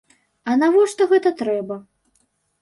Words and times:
А 0.51 0.55
навошта 0.61 1.07
гэта 1.11 1.33
трэба? 1.43 1.79